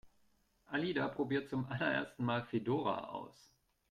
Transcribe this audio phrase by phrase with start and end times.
[0.71, 3.53] Alida probiert zum allerersten Mal Fedora aus.